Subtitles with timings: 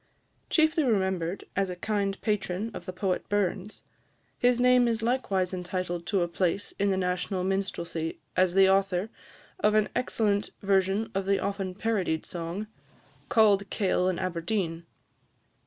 [0.49, 3.83] Chiefly remembered as a kind patron of the poet Burns,
[4.39, 9.11] his name is likewise entitled to a place in the national minstrelsy as the author
[9.59, 12.65] of an excellent version of the often parodied song,
[13.29, 14.87] "Cauld Kail in Aberdeen."